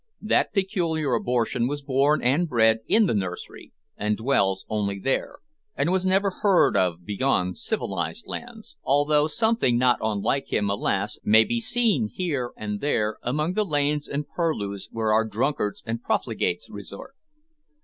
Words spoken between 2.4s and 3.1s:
bred in